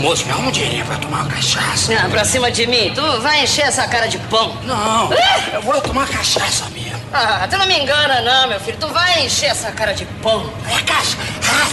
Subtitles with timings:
[0.00, 1.92] moço, me arruma um dinheirinho pra tomar uma cachaça.
[1.94, 4.56] Ah, pra cima de mim, tu vai encher essa cara de pão.
[4.64, 5.10] Não,
[5.52, 7.00] eu vou tomar cachaça mesmo.
[7.12, 8.78] Ah, tu não me engana não, meu filho.
[8.78, 10.50] Tu vai encher essa cara de pão.
[10.68, 11.16] É cachaça.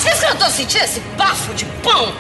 [0.02, 2.13] Vocês eu tô sentindo esse bafo de pão?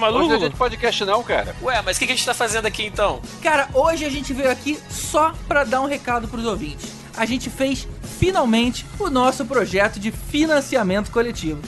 [0.00, 0.20] Maluco?
[0.20, 1.54] Hoje não é dia de podcast não, cara.
[1.62, 3.20] Ué, mas o que, que a gente tá fazendo aqui então?
[3.42, 6.90] Cara, hoje a gente veio aqui só pra dar um recado pros ouvintes.
[7.16, 7.86] A gente fez
[8.18, 11.60] finalmente o nosso projeto de financiamento coletivo.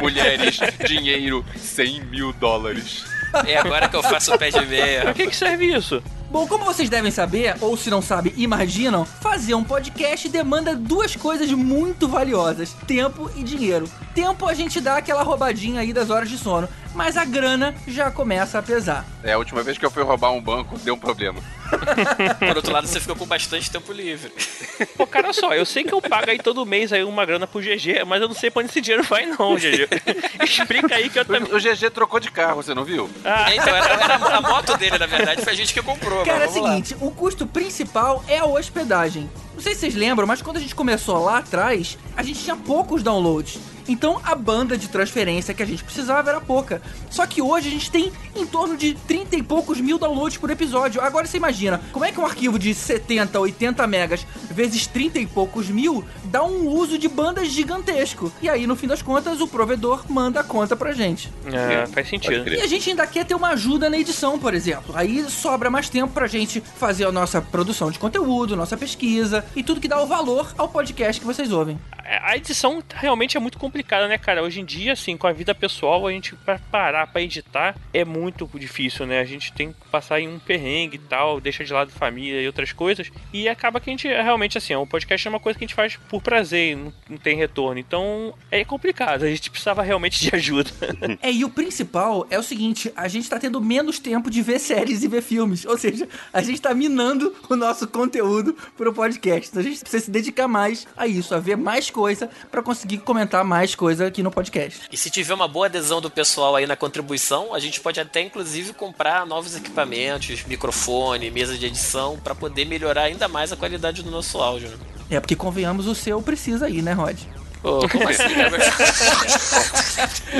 [0.00, 3.04] Mulheres, dinheiro, 100 mil dólares.
[3.46, 5.02] É agora que eu faço o pé de meia.
[5.12, 6.02] Pra que, que serve isso?
[6.32, 11.14] Bom, como vocês devem saber, ou se não sabem, imaginam, fazer um podcast demanda duas
[11.14, 13.86] coisas muito valiosas: tempo e dinheiro.
[14.14, 18.10] Tempo a gente dá aquela roubadinha aí das horas de sono, mas a grana já
[18.10, 19.04] começa a pesar.
[19.22, 21.38] É, a última vez que eu fui roubar um banco, deu um problema.
[22.38, 24.32] Por outro lado, você ficou com bastante tempo livre.
[24.96, 27.60] Pô, cara, só, eu sei que eu pago aí todo mês aí uma grana pro
[27.60, 29.88] GG, mas eu não sei pra onde esse dinheiro vai não, GG.
[30.42, 31.42] Explica aí que eu também...
[31.54, 33.08] O GG trocou de carro, você não viu?
[33.24, 36.24] Ah, É, então, era, era a moto dele, na verdade, foi a gente que comprou.
[36.24, 36.70] Cara, é o vamos lá.
[36.70, 39.30] seguinte, o custo principal é a hospedagem.
[39.54, 42.56] Não sei se vocês lembram, mas quando a gente começou lá atrás, a gente tinha
[42.56, 43.58] poucos downloads.
[43.88, 46.80] Então a banda de transferência que a gente precisava era pouca.
[47.10, 50.50] Só que hoje a gente tem em torno de 30 e poucos mil downloads por
[50.50, 51.00] episódio.
[51.00, 55.26] Agora você imagina, como é que um arquivo de 70, 80 megas vezes 30 e
[55.26, 58.32] poucos mil dá um uso de banda gigantesco.
[58.40, 61.30] E aí, no fim das contas, o provedor manda a conta pra gente.
[61.46, 62.48] é, faz sentido.
[62.48, 64.94] E a gente ainda quer ter uma ajuda na edição, por exemplo.
[64.96, 69.62] Aí sobra mais tempo pra gente fazer a nossa produção de conteúdo, nossa pesquisa e
[69.62, 71.78] tudo que dá o valor ao podcast que vocês ouvem.
[72.20, 74.42] A edição realmente é muito complicada, né, cara?
[74.42, 78.04] Hoje em dia, assim, com a vida pessoal, a gente pra parar pra editar é
[78.04, 79.20] muito difícil, né?
[79.20, 82.46] A gente tem que passar em um perrengue e tal, deixa de lado família e
[82.46, 85.64] outras coisas, e acaba que a gente realmente, assim, o podcast é uma coisa que
[85.64, 87.78] a gente faz por prazer, não, não tem retorno.
[87.78, 90.70] Então é complicado, a gente precisava realmente de ajuda.
[91.20, 94.58] É, e o principal é o seguinte: a gente tá tendo menos tempo de ver
[94.58, 95.64] séries e ver filmes.
[95.64, 99.50] Ou seja, a gente tá minando o nosso conteúdo pro podcast.
[99.50, 102.98] Então a gente precisa se dedicar mais a isso, a ver mais coisa pra conseguir
[102.98, 104.80] comentar mais coisa aqui no podcast.
[104.90, 108.20] E se tiver uma boa adesão do pessoal aí na contribuição, a gente pode até
[108.20, 114.02] inclusive comprar novos equipamentos, microfone, mesa de edição, pra poder melhorar ainda mais a qualidade
[114.02, 114.68] do nosso áudio.
[114.70, 114.76] né?
[115.10, 117.18] É, porque convenhamos, o seu precisa aí, né, Rod?
[117.62, 118.24] Pô, como assim?
[118.34, 118.58] cara?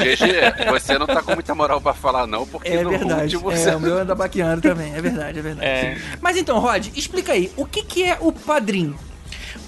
[0.03, 3.37] GG, você não tá com muita moral pra falar não, porque É no verdade.
[3.37, 3.71] você...
[3.71, 4.93] É, o meu anda baqueando também.
[4.97, 5.67] É verdade, é verdade.
[5.69, 5.99] É.
[6.21, 8.99] Mas então, Rod, explica aí, o que, que é o padrinho?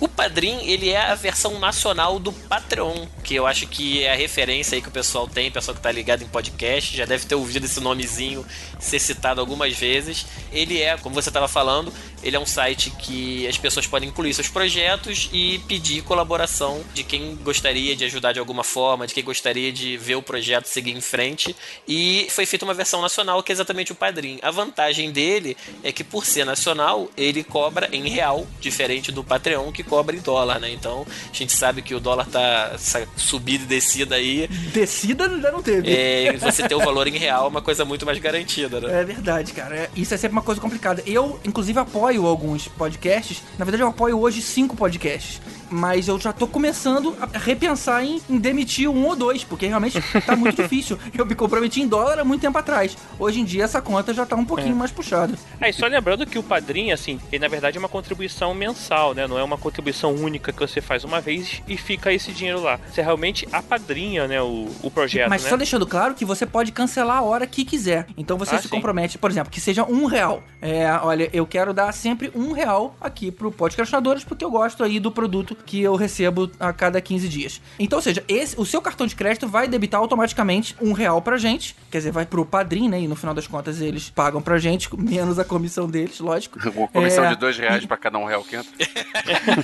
[0.01, 4.17] O Padrim, ele é a versão nacional do Patreon, que eu acho que é a
[4.17, 7.25] referência aí que o pessoal tem, o pessoal que tá ligado em podcast, já deve
[7.27, 8.45] ter ouvido esse nomezinho
[8.81, 10.27] ser citado algumas vezes.
[10.53, 14.35] Ele é, como você estava falando, ele é um site que as pessoas podem incluir
[14.35, 19.23] seus projetos e pedir colaboração de quem gostaria de ajudar de alguma forma, de quem
[19.23, 21.55] gostaria de ver o projeto seguir em frente.
[21.87, 24.39] E foi feita uma versão nacional que é exatamente o Padrim.
[24.43, 29.71] A vantagem dele é que por ser nacional, ele cobra em real, diferente do Patreon
[29.71, 30.71] que cobra em dólar, né?
[30.73, 34.49] Então, a gente sabe que o dólar tá essa subida e descida aí.
[34.73, 35.93] Descida ainda não teve.
[35.93, 39.01] É, e você ter o valor em real é uma coisa muito mais garantida, né?
[39.01, 39.75] É verdade, cara.
[39.77, 41.03] É- Isso é sempre uma coisa complicada.
[41.07, 43.43] Eu, inclusive, apoio alguns podcasts.
[43.59, 45.41] Na verdade, eu apoio hoje cinco podcasts.
[45.71, 50.01] Mas eu já tô começando a repensar em, em demitir um ou dois, porque realmente
[50.25, 50.99] tá muito difícil.
[51.17, 52.97] Eu me comprometi em dólar há muito tempo atrás.
[53.19, 55.35] Hoje em dia, essa conta já tá um pouquinho mais puxada.
[55.61, 59.27] Aí, só lembrando que o padrinho, assim, ele na verdade é uma contribuição mensal, né?
[59.27, 59.74] Não é uma contribuição
[60.09, 62.79] única que você faz uma vez e fica esse dinheiro lá.
[62.91, 65.49] Você realmente apadrinha, né, o, o projeto, Mas né?
[65.51, 68.07] só deixando claro que você pode cancelar a hora que quiser.
[68.17, 68.69] Então você Ah, se sim.
[68.69, 70.43] compromete, por exemplo, que seja um real.
[70.61, 74.99] É, olha, eu quero dar sempre um real aqui pro podcastinadores porque eu gosto aí
[75.01, 77.61] do produto que eu recebo a cada 15 dias.
[77.79, 81.37] Então, ou seja, esse, o seu cartão de crédito vai debitar automaticamente um real pra
[81.37, 81.77] gente.
[81.91, 83.01] Quer dizer, vai pro padrinho, né?
[83.01, 86.59] E no final das contas eles pagam pra gente, menos a comissão deles, lógico.
[86.71, 88.73] Uma comissão É, de dois reais pra cada um real que entra.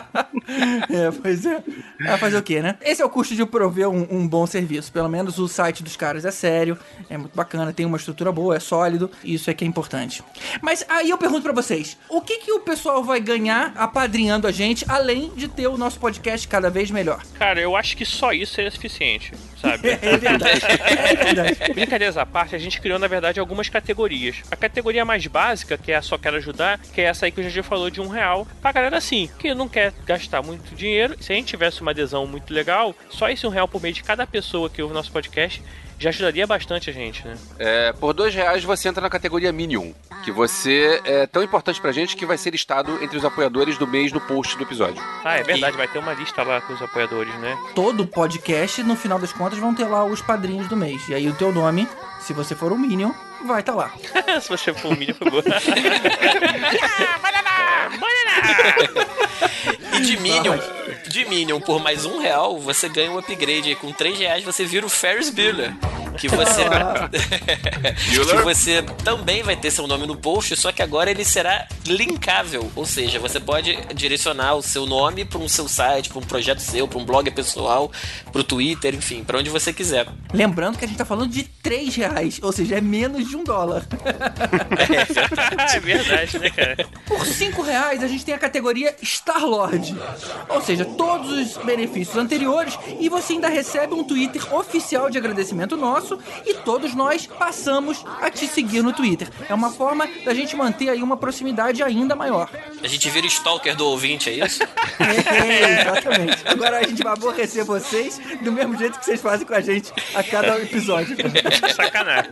[0.89, 1.63] É, pois é.
[2.07, 2.75] Ah, fazer o quê, né?
[2.81, 4.91] Esse é o custo de prover um, um bom serviço.
[4.91, 6.77] Pelo menos o site dos caras é sério,
[7.09, 9.09] é muito bacana, tem uma estrutura boa, é sólido.
[9.23, 10.23] Isso é que é importante.
[10.61, 14.51] Mas aí eu pergunto pra vocês: o que, que o pessoal vai ganhar apadrinhando a
[14.51, 17.23] gente, além de ter o nosso podcast cada vez melhor?
[17.37, 19.91] Cara, eu acho que só isso seria suficiente, sabe?
[20.01, 20.65] É verdade.
[20.65, 21.73] É verdade.
[21.73, 24.37] Brincadeiras à parte, a gente criou, na verdade, algumas categorias.
[24.49, 27.39] A categoria mais básica, que é a Só Quero Ajudar, que é essa aí que
[27.39, 31.15] o GG falou de um real, pra galera assim, que não quer gastar muito dinheiro.
[31.21, 34.03] Se a gente tivesse uma adesão muito legal, só esse um real por mês de
[34.03, 35.61] cada pessoa que ouve nosso podcast
[36.01, 37.37] já ajudaria bastante a gente, né?
[37.59, 39.91] É, por dois reais você entra na categoria Minion,
[40.25, 43.85] que você é tão importante pra gente que vai ser listado entre os apoiadores do
[43.85, 45.01] mês no post do episódio.
[45.23, 47.55] Ah, é verdade, vai ter uma lista lá com os apoiadores, né?
[47.75, 51.07] Todo podcast, no final das contas, vão ter lá os padrinhos do mês.
[51.07, 51.87] E aí o teu nome,
[52.19, 53.11] se você for um Minion,
[53.45, 53.93] vai estar lá.
[54.41, 55.43] Se você for um milho, foi boa.
[59.93, 60.57] E de Minion,
[61.07, 63.69] de Minion, por mais um real, você ganha um upgrade.
[63.69, 63.75] aí.
[63.75, 65.73] Com três reais, você vira o Ferris Bueller.
[66.17, 66.63] Que você,
[68.29, 72.71] que você também vai ter seu nome no post, só que agora ele será linkável.
[72.75, 76.59] Ou seja, você pode direcionar o seu nome para um seu site, para um projeto
[76.59, 77.91] seu, para um blog pessoal,
[78.31, 80.07] para o Twitter, enfim, para onde você quiser.
[80.33, 83.43] Lembrando que a gente tá falando de 3 reais, ou seja, é menos de um
[83.43, 83.85] dólar.
[85.75, 86.87] é verdade, né, cara?
[87.05, 89.95] Por 5 reais a gente tem a categoria Star Lord.
[90.49, 95.77] Ou seja, todos os benefícios anteriores e você ainda recebe um Twitter oficial de agradecimento
[95.77, 96.00] nosso
[96.45, 99.27] e todos nós passamos a te seguir no Twitter.
[99.49, 102.49] É uma forma da gente manter aí uma proximidade ainda maior.
[102.83, 104.61] A gente vira stalker do ouvinte, é isso?
[105.01, 106.37] É, exatamente.
[106.45, 109.91] Agora a gente vai aborrecer vocês do mesmo jeito que vocês fazem com a gente
[110.13, 111.15] a cada episódio.
[111.75, 112.31] Sacanagem.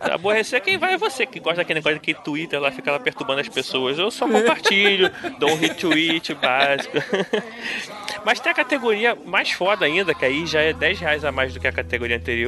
[0.00, 3.40] Aborrecer quem vai é você, que gosta daquele negócio que Twitter lá fica lá perturbando
[3.40, 3.98] as pessoas.
[3.98, 6.98] Eu só compartilho, dou um retweet básico.
[8.24, 11.54] Mas tem a categoria mais foda ainda, que aí já é 10 reais a mais
[11.54, 12.41] do que a categoria anterior,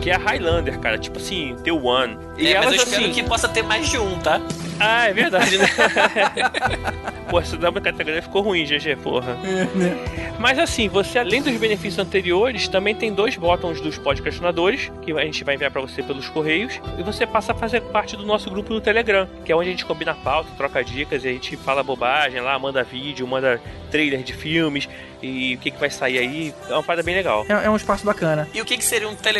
[0.00, 0.98] que é a Highlander, cara.
[0.98, 2.18] Tipo assim, The One.
[2.38, 3.12] E é, mas eu espero assim.
[3.12, 4.40] que possa ter mais de um, tá?
[4.80, 5.66] Ah, é verdade, né?
[7.30, 9.38] Pô, essa da categoria ficou ruim, GG, porra.
[10.38, 15.24] Mas assim, você além dos benefícios anteriores, também tem dois botões dos podcastinadores, que a
[15.24, 18.50] gente vai enviar pra você pelos correios, e você passa a fazer parte do nosso
[18.50, 21.56] grupo no Telegram, que é onde a gente combina pauta, troca dicas, e a gente
[21.56, 23.60] fala bobagem lá, manda vídeo, manda
[23.90, 24.88] trailer de filmes,
[25.22, 26.54] e o que, que vai sair aí.
[26.68, 27.46] É uma parada bem legal.
[27.48, 28.48] É, é um espaço bacana.
[28.52, 29.31] E o que, que seria um Telegram?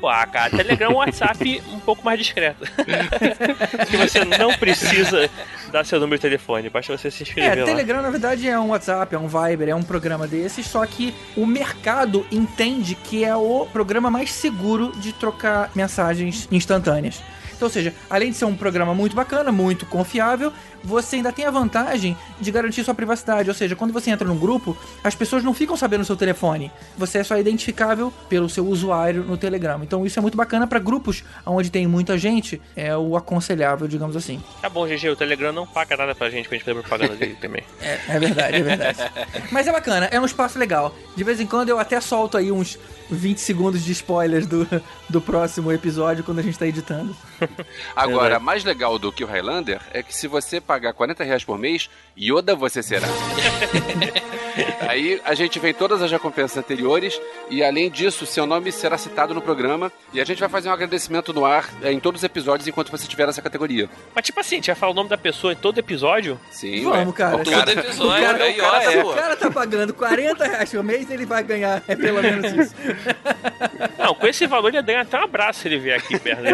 [0.00, 2.64] Pô, ah, cara, Telegram é um WhatsApp um pouco mais discreto.
[3.90, 5.28] que você não precisa
[5.70, 7.64] dar seu número de telefone, basta você se É, inscrever lá.
[7.64, 11.14] Telegram na verdade é um WhatsApp, é um Viber, é um programa desses, só que
[11.36, 17.22] o mercado entende que é o programa mais seguro de trocar mensagens instantâneas.
[17.60, 20.50] Então, ou seja, além de ser um programa muito bacana, muito confiável,
[20.82, 23.50] você ainda tem a vantagem de garantir sua privacidade.
[23.50, 24.74] Ou seja, quando você entra num grupo,
[25.04, 26.72] as pessoas não ficam sabendo o seu telefone.
[26.96, 29.78] Você é só identificável pelo seu usuário no Telegram.
[29.82, 34.16] Então, isso é muito bacana para grupos onde tem muita gente, é o aconselhável, digamos
[34.16, 34.42] assim.
[34.62, 37.36] Tá bom, GG, o Telegram não paga nada pra gente pra gente fazer propaganda dele
[37.42, 37.62] também.
[37.82, 38.98] É, é verdade, é verdade.
[39.52, 40.94] Mas é bacana, é um espaço legal.
[41.14, 42.78] De vez em quando eu até solto aí uns
[43.10, 44.66] 20 segundos de spoilers do,
[45.10, 47.14] do próximo episódio quando a gente tá editando.
[47.94, 51.58] Agora, mais legal do que o Highlander é que se você pagar 40 reais por
[51.58, 51.88] mês,
[52.18, 53.06] Yoda você será.
[54.88, 59.32] Aí a gente vem todas as recompensas anteriores e além disso, seu nome será citado
[59.32, 62.24] no programa e a gente vai fazer um agradecimento no ar é, em todos os
[62.24, 63.88] episódios enquanto você tiver essa categoria.
[64.14, 66.38] Mas tipo assim, a gente vai falar o nome da pessoa em todo episódio?
[66.50, 67.36] Sim, Vamos, cara.
[67.36, 69.10] O Todo cara- episódio, o cara, o cara tá- pô.
[69.10, 72.74] o cara tá pagando 40 reais por mês, ele vai ganhar é pelo menos isso.
[74.10, 76.42] Não, com esse valor ele ganha até um abraço se ele vier aqui perto.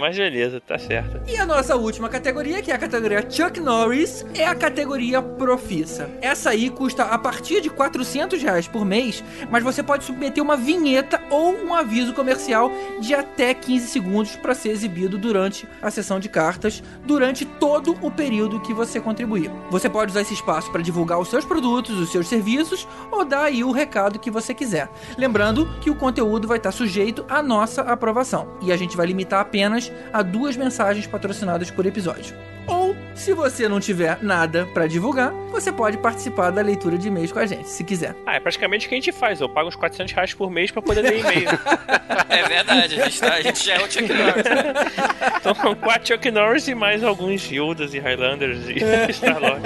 [0.00, 1.20] Mas beleza, tá certo.
[1.26, 6.10] E a nossa última categoria, que é a categoria Chuck Norris, é a categoria Profissa.
[6.20, 10.56] Essa aí custa a partir de 400 reais por mês, mas você pode submeter uma
[10.56, 16.20] vinheta ou um aviso comercial de até 15 segundos para ser exibido durante a sessão
[16.20, 19.50] de cartas, durante todo o período que você contribuir.
[19.70, 23.44] Você pode usar esse espaço para divulgar os seus produtos, os seus serviços ou dar
[23.44, 24.83] aí o recado que você quiser.
[25.16, 29.40] Lembrando que o conteúdo vai estar sujeito à nossa aprovação e a gente vai limitar
[29.40, 32.34] apenas a duas mensagens patrocinadas por episódio.
[32.66, 37.32] Ou, se você não tiver nada para divulgar, você pode participar da leitura de e-mails
[37.32, 38.14] com a gente, se quiser.
[38.26, 39.40] Ah, é praticamente o que a gente faz.
[39.40, 41.48] Eu pago uns 400 reais por mês pra poder ler e-mail.
[42.28, 44.44] É verdade, a gente, tá- a gente já é o Chuck Norris.
[45.40, 48.80] Então são quatro Chuck Norris e mais alguns Yodas e Highlanders e
[49.12, 49.62] Star-Lord.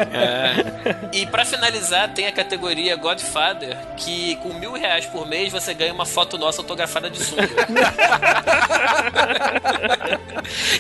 [1.13, 5.95] E pra finalizar, tem a categoria Godfather, que com mil reais por mês você ganha
[5.95, 7.49] uma foto nossa autografada de sunga.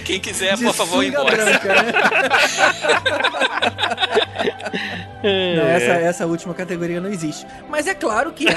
[0.04, 1.36] Quem quiser, De por favor, embora.
[1.36, 1.92] branca, né?
[5.22, 7.46] Não, essa, essa última categoria não existe.
[7.68, 8.56] Mas é claro que é.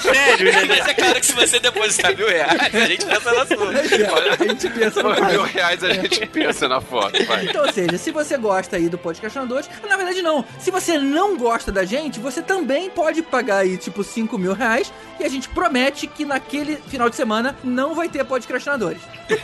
[0.00, 0.64] Sério, né?
[0.64, 3.70] Mas é claro que se você depositar mil reais, a gente pensa na sua.
[3.70, 7.46] a gente pensa Por mil reais a gente pensa na foto, vai.
[7.46, 10.44] Então, ou seja, se você gosta aí do Podcastinadores, na verdade não.
[10.58, 14.92] Se você não gosta da gente, você também pode pagar aí, tipo, 5 mil reais
[15.18, 19.00] e a gente promete que naquele final de semana não vai ter Podcastinadores.
[19.30, 19.36] Ha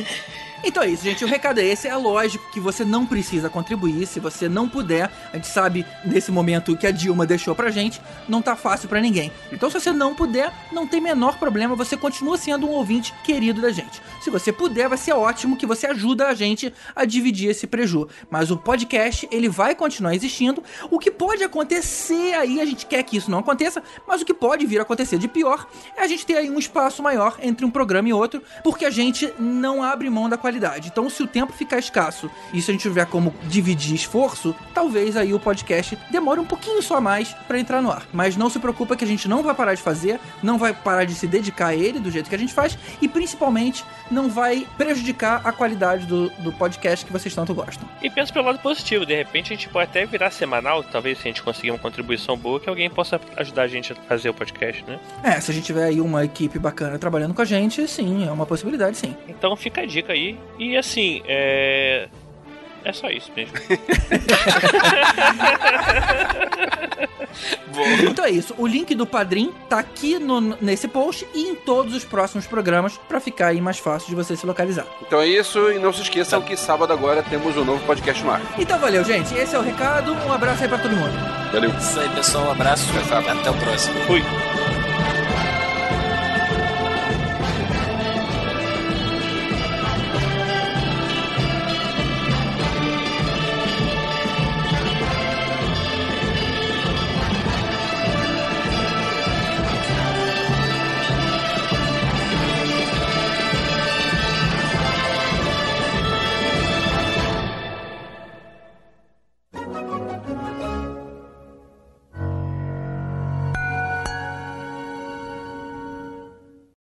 [0.00, 0.35] ha!
[0.66, 1.24] Então é isso, gente.
[1.24, 1.86] O recado é esse.
[1.86, 4.04] É lógico que você não precisa contribuir.
[4.04, 8.00] Se você não puder, a gente sabe nesse momento que a Dilma deixou pra gente,
[8.28, 9.30] não tá fácil pra ninguém.
[9.52, 11.76] Então, se você não puder, não tem menor problema.
[11.76, 14.02] Você continua sendo um ouvinte querido da gente.
[14.20, 18.08] Se você puder, vai ser ótimo que você ajuda a gente a dividir esse preju.
[18.28, 20.64] Mas o podcast, ele vai continuar existindo.
[20.90, 24.34] O que pode acontecer aí, a gente quer que isso não aconteça, mas o que
[24.34, 25.64] pode vir a acontecer de pior
[25.96, 28.90] é a gente ter aí um espaço maior entre um programa e outro, porque a
[28.90, 30.55] gente não abre mão da qualidade.
[30.86, 35.16] Então, se o tempo ficar escasso e se a gente tiver como dividir esforço, talvez
[35.16, 38.02] aí o podcast demore um pouquinho só mais para entrar no ar.
[38.12, 41.04] Mas não se preocupa que a gente não vai parar de fazer, não vai parar
[41.04, 44.66] de se dedicar a ele do jeito que a gente faz e principalmente não vai
[44.76, 47.88] prejudicar a qualidade do, do podcast que vocês tanto gostam.
[48.02, 51.24] E pensa pelo lado positivo, de repente a gente pode até virar semanal, talvez se
[51.24, 54.34] a gente conseguir uma contribuição boa, que alguém possa ajudar a gente a fazer o
[54.34, 54.98] podcast, né?
[55.22, 58.30] É, se a gente tiver aí uma equipe bacana trabalhando com a gente, sim, é
[58.30, 59.16] uma possibilidade, sim.
[59.28, 60.38] Então fica a dica aí.
[60.58, 62.08] E assim, é.
[62.84, 63.54] É só isso mesmo.
[68.08, 68.54] Então é isso.
[68.56, 72.98] O link do Padrim tá aqui no, nesse post e em todos os próximos programas
[73.08, 74.86] para ficar aí mais fácil de você se localizar.
[75.02, 78.30] Então é isso, e não se esqueçam que sábado agora temos um novo podcast no
[78.30, 78.40] ar.
[78.58, 79.34] Então valeu, gente.
[79.34, 80.12] Esse é o recado.
[80.26, 81.12] Um abraço aí pra todo mundo.
[81.52, 81.70] Valeu.
[81.70, 82.46] Isso aí, pessoal.
[82.46, 82.86] Um abraço.
[82.96, 83.94] Até o próximo.
[84.06, 84.22] Fui.